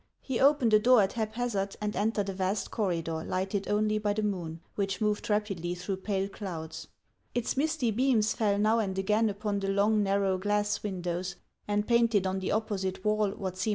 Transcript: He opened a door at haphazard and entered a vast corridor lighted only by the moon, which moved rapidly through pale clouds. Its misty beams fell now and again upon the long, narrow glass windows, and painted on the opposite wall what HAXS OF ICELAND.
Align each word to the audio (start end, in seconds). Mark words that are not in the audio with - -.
He 0.19 0.39
opened 0.39 0.73
a 0.73 0.79
door 0.79 1.03
at 1.03 1.13
haphazard 1.13 1.75
and 1.79 1.95
entered 1.95 2.27
a 2.29 2.33
vast 2.33 2.71
corridor 2.71 3.23
lighted 3.23 3.67
only 3.67 3.99
by 3.99 4.13
the 4.13 4.23
moon, 4.23 4.59
which 4.73 4.99
moved 4.99 5.29
rapidly 5.29 5.75
through 5.75 5.97
pale 5.97 6.27
clouds. 6.27 6.87
Its 7.35 7.55
misty 7.55 7.91
beams 7.91 8.33
fell 8.33 8.57
now 8.57 8.79
and 8.79 8.97
again 8.97 9.29
upon 9.29 9.59
the 9.59 9.69
long, 9.69 10.01
narrow 10.01 10.39
glass 10.39 10.81
windows, 10.81 11.35
and 11.67 11.85
painted 11.87 12.25
on 12.25 12.39
the 12.39 12.51
opposite 12.51 13.05
wall 13.05 13.29
what 13.29 13.29
HAXS 13.29 13.39
OF 13.43 13.43
ICELAND. 13.43 13.67